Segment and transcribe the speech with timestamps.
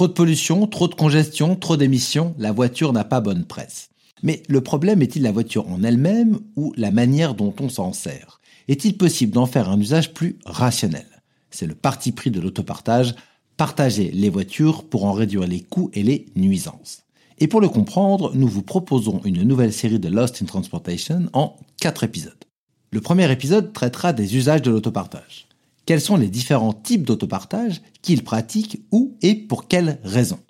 [0.00, 3.90] Trop de pollution, trop de congestion, trop d'émissions, la voiture n'a pas bonne presse.
[4.22, 8.40] Mais le problème est-il la voiture en elle-même ou la manière dont on s'en sert?
[8.66, 11.04] Est-il possible d'en faire un usage plus rationnel?
[11.50, 13.14] C'est le parti pris de l'autopartage,
[13.58, 17.02] partager les voitures pour en réduire les coûts et les nuisances.
[17.38, 21.56] Et pour le comprendre, nous vous proposons une nouvelle série de Lost in Transportation en
[21.78, 22.42] quatre épisodes.
[22.90, 25.46] Le premier épisode traitera des usages de l'autopartage
[25.86, 30.40] quels sont les différents types d'autopartage qu'ils pratiquent ou et pour quelles raisons?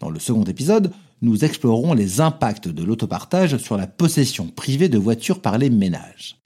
[0.00, 4.98] Dans le second épisode, nous explorerons les impacts de l'autopartage sur la possession privée de
[4.98, 6.38] voitures par les ménages.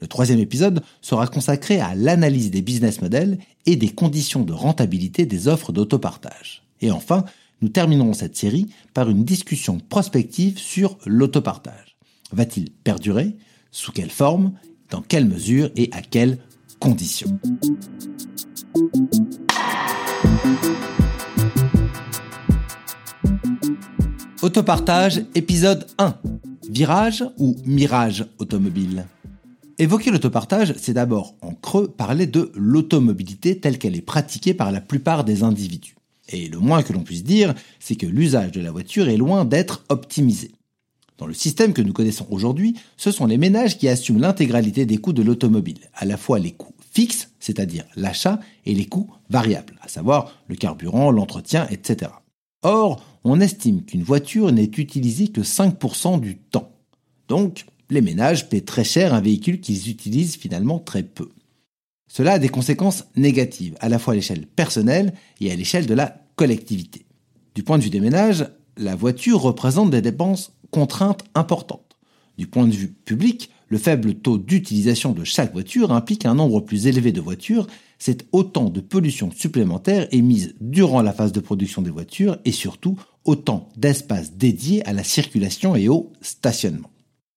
[0.00, 5.26] Le troisième épisode sera consacré à l'analyse des business models et des conditions de rentabilité
[5.26, 6.62] des offres d'autopartage.
[6.80, 7.24] Et enfin,
[7.60, 11.96] nous terminerons cette série par une discussion prospective sur l'autopartage.
[12.32, 13.36] Va-t-il perdurer?
[13.70, 14.52] Sous quelle forme?
[14.90, 15.70] Dans quelle mesure?
[15.76, 16.38] Et à quelle
[16.78, 17.38] conditions.
[24.42, 26.14] Autopartage, épisode 1.
[26.70, 29.06] Virage ou mirage automobile?
[29.78, 34.80] Évoquer l'autopartage, c'est d'abord en creux parler de l'automobilité telle qu'elle est pratiquée par la
[34.80, 35.96] plupart des individus.
[36.28, 39.44] Et le moins que l'on puisse dire, c'est que l'usage de la voiture est loin
[39.44, 40.50] d'être optimisé.
[41.18, 44.98] Dans le système que nous connaissons aujourd'hui, ce sont les ménages qui assument l'intégralité des
[44.98, 49.76] coûts de l'automobile, à la fois les coûts fixes, c'est-à-dire l'achat, et les coûts variables,
[49.82, 52.12] à savoir le carburant, l'entretien, etc.
[52.62, 56.72] Or, on estime qu'une voiture n'est utilisée que 5% du temps.
[57.26, 61.30] Donc, les ménages paient très cher un véhicule qu'ils utilisent finalement très peu.
[62.08, 65.94] Cela a des conséquences négatives, à la fois à l'échelle personnelle et à l'échelle de
[65.94, 67.06] la collectivité.
[67.54, 68.46] Du point de vue des ménages,
[68.76, 71.96] la voiture représente des dépenses contrainte importante.
[72.36, 76.60] Du point de vue public, le faible taux d'utilisation de chaque voiture implique un nombre
[76.60, 77.66] plus élevé de voitures,
[77.98, 82.96] c'est autant de pollution supplémentaire émise durant la phase de production des voitures et surtout
[83.24, 86.90] autant d'espace dédié à la circulation et au stationnement.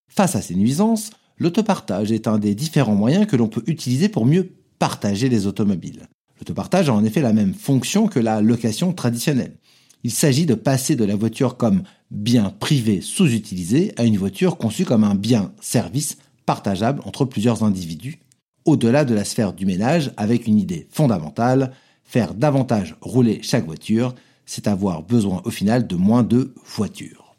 [0.08, 4.26] Face à ces nuisances, l'autopartage est un des différents moyens que l'on peut utiliser pour
[4.26, 6.08] mieux partager les automobiles.
[6.40, 9.58] L'autopartage a en effet la même fonction que la location traditionnelle.
[10.04, 14.86] Il s'agit de passer de la voiture comme bien privé sous-utilisé à une voiture conçue
[14.86, 18.20] comme un bien service partageable entre plusieurs individus,
[18.66, 21.74] au-delà de la sphère du ménage avec une idée fondamentale,
[22.04, 24.14] faire davantage rouler chaque voiture,
[24.46, 27.36] c'est avoir besoin au final de moins de voitures.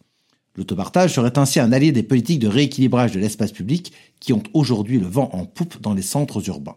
[0.57, 4.99] L'autopartage serait ainsi un allié des politiques de rééquilibrage de l'espace public qui ont aujourd'hui
[4.99, 6.77] le vent en poupe dans les centres urbains.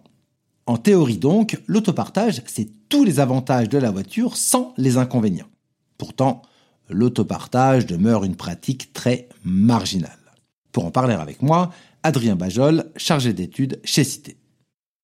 [0.66, 5.50] En théorie donc, l'autopartage, c'est tous les avantages de la voiture sans les inconvénients.
[5.98, 6.42] Pourtant,
[6.90, 10.20] l'autopartage demeure une pratique très marginale.
[10.72, 11.72] Pour en parler avec moi,
[12.04, 14.38] Adrien Bajol, chargé d'études chez Cité.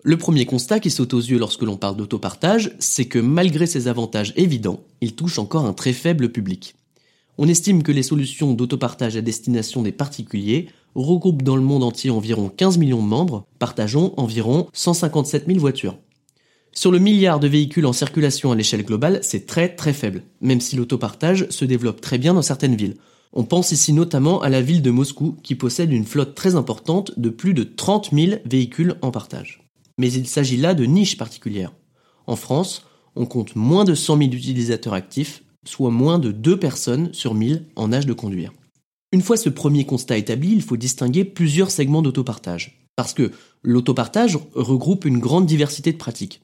[0.03, 3.88] Le premier constat qui saute aux yeux lorsque l'on parle d'autopartage, c'est que malgré ses
[3.88, 6.75] avantages évidents, il touche encore un très faible public.
[7.38, 12.09] On estime que les solutions d'autopartage à destination des particuliers regroupent dans le monde entier
[12.09, 15.97] environ 15 millions de membres, partageant environ 157 000 voitures.
[16.74, 20.62] Sur le milliard de véhicules en circulation à l'échelle globale, c'est très très faible, même
[20.62, 22.96] si l'autopartage se développe très bien dans certaines villes.
[23.34, 27.18] On pense ici notamment à la ville de Moscou qui possède une flotte très importante
[27.20, 29.68] de plus de 30 000 véhicules en partage.
[29.97, 31.73] Mais il s'agit là de niches particulières.
[32.26, 32.85] En France,
[33.16, 37.66] on compte moins de 100 000 utilisateurs actifs, soit moins de 2 personnes sur 1000
[37.76, 38.53] en âge de conduire.
[39.12, 42.79] Une fois ce premier constat établi, il faut distinguer plusieurs segments d'autopartage.
[42.96, 43.32] Parce que
[43.62, 46.41] l'autopartage regroupe une grande diversité de pratiques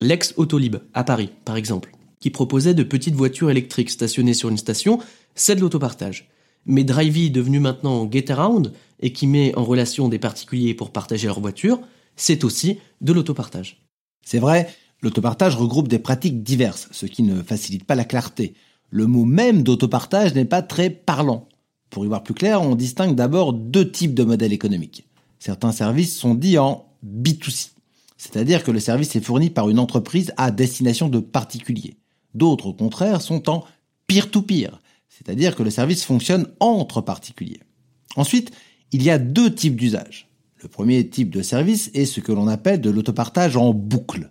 [0.00, 4.98] l'ex-Autolib à Paris, par exemple, qui proposait de petites voitures électriques stationnées sur une station,
[5.34, 6.28] c'est de l'autopartage.
[6.66, 11.40] Mais Drivey, devenu maintenant Getaround, et qui met en relation des particuliers pour partager leurs
[11.40, 11.80] voitures,
[12.16, 13.82] c'est aussi de l'autopartage.
[14.24, 14.68] C'est vrai,
[15.00, 18.54] l'autopartage regroupe des pratiques diverses, ce qui ne facilite pas la clarté.
[18.90, 21.48] Le mot même d'autopartage n'est pas très parlant.
[21.88, 25.06] Pour y voir plus clair, on distingue d'abord deux types de modèles économiques.
[25.38, 27.70] Certains services sont dits en B2C,
[28.20, 31.96] c'est-à-dire que le service est fourni par une entreprise à destination de particuliers.
[32.34, 33.64] D'autres, au contraire, sont en
[34.08, 34.78] peer-to-peer,
[35.08, 37.62] c'est-à-dire que le service fonctionne entre particuliers.
[38.16, 38.50] Ensuite,
[38.92, 40.28] il y a deux types d'usages.
[40.62, 44.30] Le premier type de service est ce que l'on appelle de l'autopartage en boucle.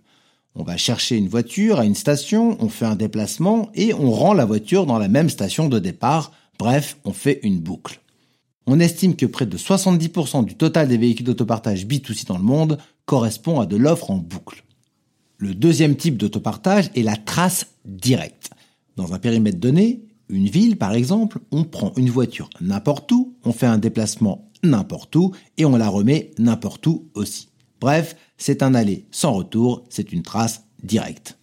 [0.53, 4.33] On va chercher une voiture à une station, on fait un déplacement et on rend
[4.33, 6.31] la voiture dans la même station de départ.
[6.59, 7.99] Bref, on fait une boucle.
[8.65, 12.77] On estime que près de 70% du total des véhicules d'autopartage B2C dans le monde
[13.05, 14.63] correspond à de l'offre en boucle.
[15.37, 18.51] Le deuxième type d'autopartage est la trace directe.
[18.97, 23.53] Dans un périmètre donné, une ville par exemple, on prend une voiture n'importe où, on
[23.53, 27.49] fait un déplacement n'importe où et on la remet n'importe où aussi.
[27.79, 31.37] Bref, c'est un aller sans retour, c'est une trace directe.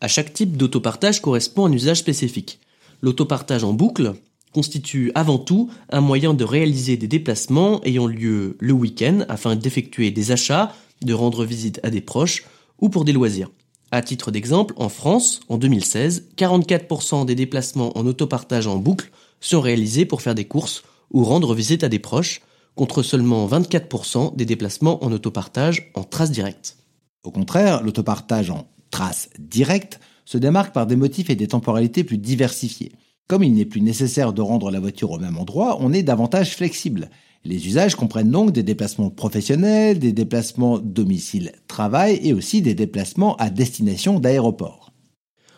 [0.00, 2.60] À chaque type d'autopartage correspond un usage spécifique.
[3.02, 4.14] L'autopartage en boucle
[4.52, 10.10] constitue avant tout un moyen de réaliser des déplacements ayant lieu le week-end afin d'effectuer
[10.10, 10.72] des achats,
[11.02, 12.44] de rendre visite à des proches
[12.80, 13.50] ou pour des loisirs.
[13.90, 19.10] À titre d'exemple, en France, en 2016, 44% des déplacements en autopartage en boucle
[19.40, 22.42] sont réalisés pour faire des courses ou rendre visite à des proches,
[22.74, 26.76] contre seulement 24% des déplacements en autopartage en trace directe.
[27.24, 32.18] Au contraire, l'autopartage en trace directe se démarque par des motifs et des temporalités plus
[32.18, 32.92] diversifiés.
[33.28, 36.56] Comme il n'est plus nécessaire de rendre la voiture au même endroit, on est davantage
[36.56, 37.10] flexible.
[37.44, 43.50] Les usages comprennent donc des déplacements professionnels, des déplacements domicile-travail et aussi des déplacements à
[43.50, 44.92] destination d'aéroport.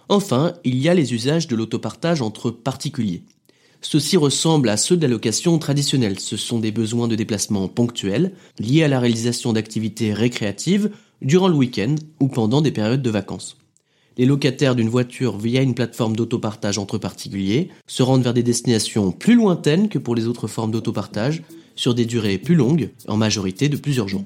[0.09, 3.23] Enfin, il y a les usages de l'autopartage entre particuliers.
[3.83, 6.19] Ceux-ci ressemblent à ceux de la location traditionnelle.
[6.19, 10.91] Ce sont des besoins de déplacement ponctuels, liés à la réalisation d'activités récréatives
[11.23, 13.60] durant le week-end ou pendant des périodes de vacances.
[14.19, 19.13] Les locataires d'une voiture via une plateforme d'autopartage entre particuliers se rendent vers des destinations
[19.13, 21.43] plus lointaines que pour les autres formes d'autopartage,
[21.77, 24.25] sur des durées plus longues, en majorité de plusieurs jours.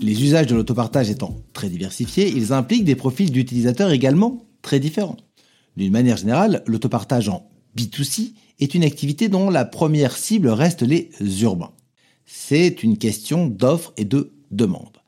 [0.00, 5.16] Les usages de l'autopartage étant très diversifiés, ils impliquent des profils d'utilisateurs également très différents.
[5.76, 11.10] D'une manière générale, l'autopartage en B2C est une activité dont la première cible reste les
[11.42, 11.72] urbains.
[12.26, 14.98] C'est une question d'offre et de demande.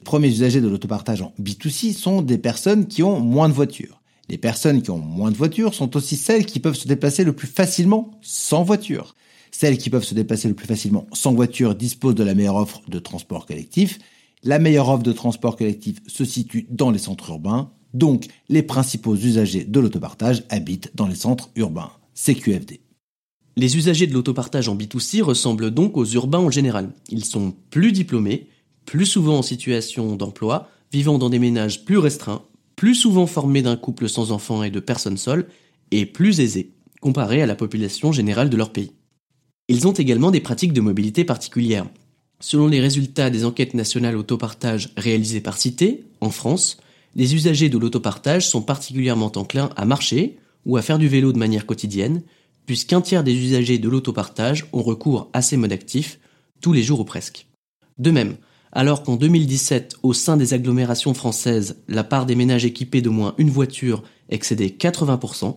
[0.00, 4.00] Les premiers usagers de l'autopartage en B2C sont des personnes qui ont moins de voitures.
[4.28, 7.34] Les personnes qui ont moins de voitures sont aussi celles qui peuvent se déplacer le
[7.34, 9.14] plus facilement sans voiture.
[9.50, 12.82] Celles qui peuvent se déplacer le plus facilement sans voiture disposent de la meilleure offre
[12.88, 13.98] de transport collectif
[14.44, 19.14] la meilleure offre de transport collectif se situe dans les centres urbains, donc les principaux
[19.14, 21.92] usagers de l'autopartage habitent dans les centres urbains.
[22.14, 22.80] CQFD.
[23.56, 26.90] Les usagers de l'autopartage en B2C ressemblent donc aux urbains en général.
[27.10, 28.48] Ils sont plus diplômés,
[28.86, 32.44] plus souvent en situation d'emploi, vivant dans des ménages plus restreints,
[32.76, 35.46] plus souvent formés d'un couple sans enfants et de personnes seules,
[35.90, 38.92] et plus aisés, comparés à la population générale de leur pays.
[39.68, 41.86] Ils ont également des pratiques de mobilité particulières.
[42.40, 46.78] Selon les résultats des enquêtes nationales autopartage réalisées par Cité, en France,
[47.14, 51.38] les usagers de l'autopartage sont particulièrement enclins à marcher ou à faire du vélo de
[51.38, 52.22] manière quotidienne,
[52.66, 56.18] puisqu'un tiers des usagers de l'autopartage ont recours à ces modes actifs
[56.60, 57.46] tous les jours ou presque.
[57.98, 58.36] De même,
[58.72, 63.34] alors qu'en 2017, au sein des agglomérations françaises, la part des ménages équipés d'au moins
[63.36, 65.56] une voiture excédait 80%,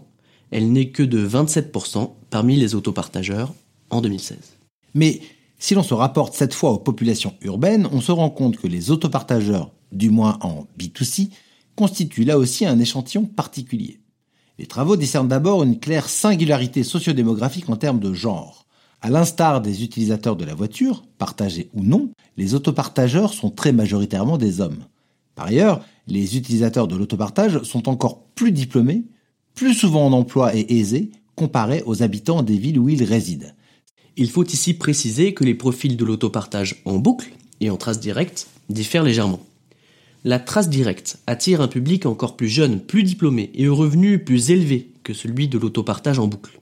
[0.51, 3.53] elle n'est que de 27% parmi les autopartageurs
[3.89, 4.37] en 2016.
[4.93, 5.21] Mais
[5.57, 8.91] si l'on se rapporte cette fois aux populations urbaines, on se rend compte que les
[8.91, 11.29] autopartageurs, du moins en B2C,
[11.75, 13.99] constituent là aussi un échantillon particulier.
[14.57, 18.65] Les travaux discernent d'abord une claire singularité sociodémographique en termes de genre.
[19.01, 24.37] À l'instar des utilisateurs de la voiture, partagés ou non, les autopartageurs sont très majoritairement
[24.37, 24.85] des hommes.
[25.35, 29.03] Par ailleurs, les utilisateurs de l'autopartage sont encore plus diplômés,
[29.53, 33.51] plus souvent en emploi et aisés, comparés aux habitants des villes où ils résident.
[34.15, 38.47] Il faut ici préciser que les profils de l'autopartage en boucle et en trace directe
[38.69, 39.41] diffèrent légèrement.
[40.27, 44.49] La trace directe attire un public encore plus jeune, plus diplômé et aux revenus plus
[44.49, 46.59] élevés que celui de l'autopartage en boucle.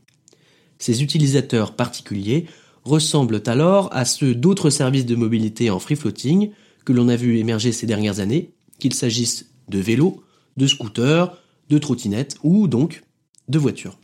[0.80, 2.46] Ces utilisateurs particuliers
[2.84, 6.50] ressemblent alors à ceux d'autres services de mobilité en free floating
[6.84, 10.22] que l'on a vu émerger ces dernières années, qu'il s'agisse de vélos,
[10.58, 11.34] de scooters,
[11.70, 13.06] de trottinettes ou donc
[13.48, 13.98] de voitures.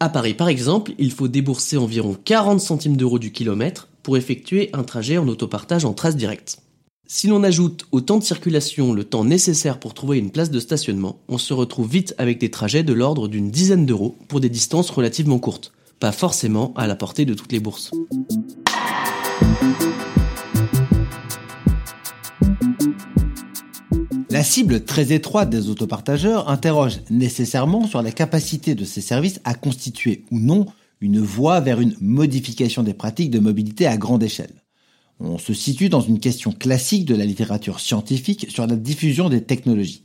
[0.00, 4.70] À Paris par exemple, il faut débourser environ 40 centimes d'euros du kilomètre pour effectuer
[4.72, 6.62] un trajet en autopartage en trace directe.
[7.06, 10.58] Si l'on ajoute au temps de circulation le temps nécessaire pour trouver une place de
[10.58, 14.48] stationnement, on se retrouve vite avec des trajets de l'ordre d'une dizaine d'euros pour des
[14.48, 17.90] distances relativement courtes, pas forcément à la portée de toutes les bourses.
[24.30, 29.52] La cible très étroite des autopartageurs interroge nécessairement sur la capacité de ces services à
[29.52, 30.64] constituer ou non
[31.02, 34.63] une voie vers une modification des pratiques de mobilité à grande échelle.
[35.20, 39.42] On se situe dans une question classique de la littérature scientifique sur la diffusion des
[39.42, 40.04] technologies.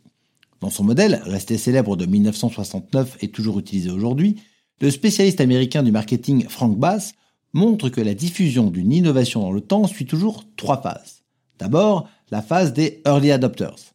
[0.61, 4.37] Dans son modèle, resté célèbre de 1969 et toujours utilisé aujourd'hui,
[4.81, 7.13] le spécialiste américain du marketing Frank Bass
[7.53, 11.23] montre que la diffusion d'une innovation dans le temps suit toujours trois phases.
[11.57, 13.93] D'abord, la phase des early adopters.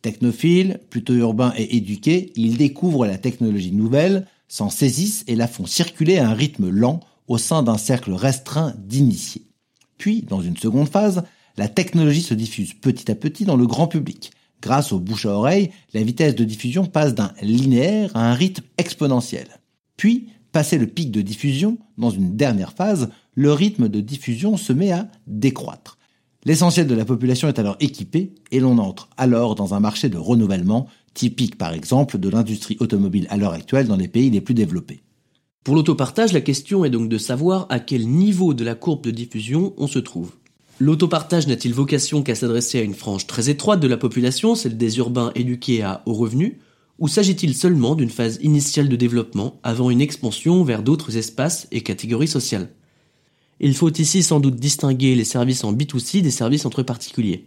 [0.00, 5.66] Technophiles, plutôt urbains et éduqués, ils découvrent la technologie nouvelle, s'en saisissent et la font
[5.66, 9.46] circuler à un rythme lent au sein d'un cercle restreint d'initiés.
[10.02, 11.22] Puis, dans une seconde phase,
[11.56, 14.32] la technologie se diffuse petit à petit dans le grand public.
[14.60, 18.64] Grâce aux bouche à oreille, la vitesse de diffusion passe d'un linéaire à un rythme
[18.78, 19.46] exponentiel.
[19.96, 24.72] Puis, passé le pic de diffusion, dans une dernière phase, le rythme de diffusion se
[24.72, 25.98] met à décroître.
[26.44, 30.18] L'essentiel de la population est alors équipé et l'on entre alors dans un marché de
[30.18, 34.54] renouvellement, typique par exemple de l'industrie automobile à l'heure actuelle dans les pays les plus
[34.54, 35.04] développés.
[35.64, 39.12] Pour l'autopartage, la question est donc de savoir à quel niveau de la courbe de
[39.12, 40.32] diffusion on se trouve.
[40.80, 44.98] L'autopartage n'a-t-il vocation qu'à s'adresser à une frange très étroite de la population, celle des
[44.98, 46.58] urbains éduqués à haut revenu,
[46.98, 51.82] ou s'agit-il seulement d'une phase initiale de développement avant une expansion vers d'autres espaces et
[51.82, 52.70] catégories sociales?
[53.60, 57.46] Il faut ici sans doute distinguer les services en B2C des services entre particuliers.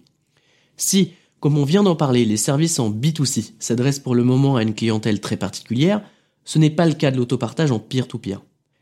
[0.77, 4.63] Si, comme on vient d'en parler, les services en B2C s'adressent pour le moment à
[4.63, 6.01] une clientèle très particulière,
[6.45, 8.41] ce n'est pas le cas de l'autopartage en peer-to-peer.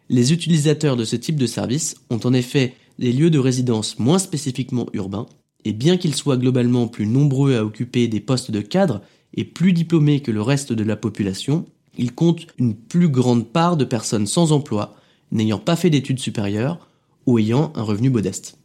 [0.10, 4.20] Les utilisateurs de ce type de service ont en effet des lieux de résidence moins
[4.20, 5.26] spécifiquement urbains,
[5.66, 9.02] et bien qu'ils soient globalement plus nombreux à occuper des postes de cadre
[9.34, 11.66] et plus diplômés que le reste de la population,
[11.98, 14.96] ils comptent une plus grande part de personnes sans emploi,
[15.32, 16.88] n'ayant pas fait d'études supérieures
[17.26, 18.58] ou ayant un revenu modeste.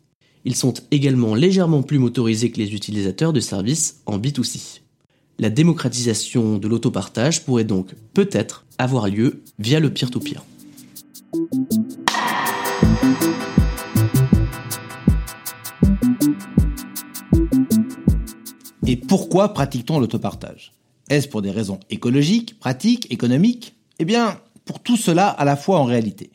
[0.45, 4.81] Ils sont également légèrement plus motorisés que les utilisateurs de services en B2C.
[5.41, 10.43] La démocratisation de l'autopartage pourrait donc peut-être avoir lieu via le peer-to-peer.
[18.85, 20.73] Et pourquoi pratique-t-on l'autopartage?
[21.09, 23.77] Est-ce pour des raisons écologiques, pratiques, économiques?
[24.01, 26.31] Eh bien, pour tout cela à la fois en réalité.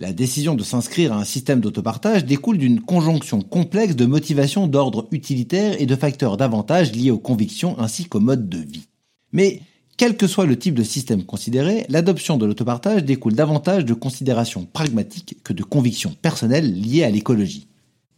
[0.00, 5.08] La décision de s'inscrire à un système d'autopartage découle d'une conjonction complexe de motivations d'ordre
[5.10, 8.86] utilitaire et de facteurs d'avantages liés aux convictions ainsi qu'au mode de vie.
[9.32, 9.60] Mais,
[9.96, 14.68] quel que soit le type de système considéré, l'adoption de l'autopartage découle davantage de considérations
[14.72, 17.66] pragmatiques que de convictions personnelles liées à l'écologie.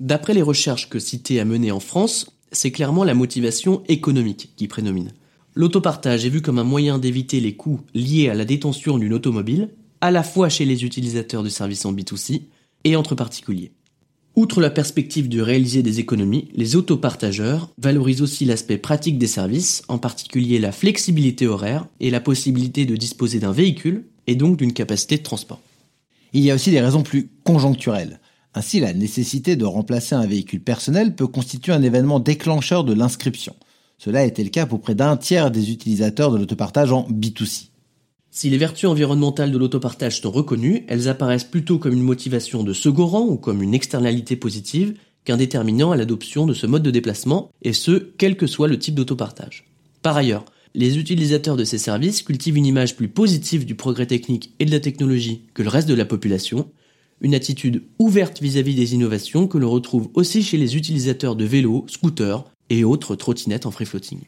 [0.00, 4.68] D'après les recherches que Cité a menées en France, c'est clairement la motivation économique qui
[4.68, 5.12] prédomine.
[5.54, 9.70] L'autopartage est vu comme un moyen d'éviter les coûts liés à la détention d'une automobile,
[10.00, 12.42] à la fois chez les utilisateurs de services en B2C
[12.84, 13.72] et entre particuliers.
[14.36, 19.82] Outre la perspective de réaliser des économies, les autopartageurs valorisent aussi l'aspect pratique des services,
[19.88, 24.72] en particulier la flexibilité horaire et la possibilité de disposer d'un véhicule et donc d'une
[24.72, 25.60] capacité de transport.
[26.32, 28.20] Il y a aussi des raisons plus conjoncturelles.
[28.54, 33.56] Ainsi, la nécessité de remplacer un véhicule personnel peut constituer un événement déclencheur de l'inscription.
[33.98, 37.69] Cela a été le cas pour près d'un tiers des utilisateurs de l'autopartage en B2C.
[38.32, 42.72] Si les vertus environnementales de l'autopartage sont reconnues, elles apparaissent plutôt comme une motivation de
[42.72, 44.94] second rang ou comme une externalité positive
[45.24, 48.78] qu'un déterminant à l'adoption de ce mode de déplacement, et ce, quel que soit le
[48.78, 49.66] type d'autopartage.
[50.00, 50.44] Par ailleurs,
[50.74, 54.70] les utilisateurs de ces services cultivent une image plus positive du progrès technique et de
[54.70, 56.70] la technologie que le reste de la population,
[57.20, 61.84] une attitude ouverte vis-à-vis des innovations que l'on retrouve aussi chez les utilisateurs de vélos,
[61.88, 64.20] scooters et autres trottinettes en free floating.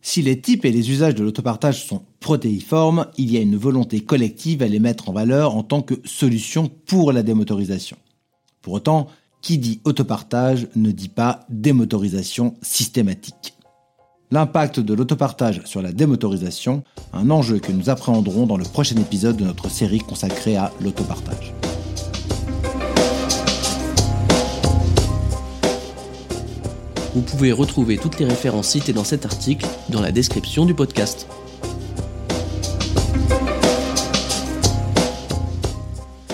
[0.00, 4.00] Si les types et les usages de l'autopartage sont protéiformes, il y a une volonté
[4.00, 7.98] collective à les mettre en valeur en tant que solution pour la démotorisation.
[8.62, 9.08] Pour autant,
[9.42, 13.54] qui dit autopartage ne dit pas démotorisation systématique.
[14.30, 19.36] L'impact de l'autopartage sur la démotorisation, un enjeu que nous appréhenderons dans le prochain épisode
[19.36, 21.52] de notre série consacrée à l'autopartage.
[27.14, 31.26] Vous pouvez retrouver toutes les références citées dans cet article dans la description du podcast.